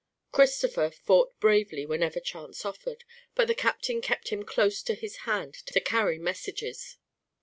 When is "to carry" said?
5.53-6.17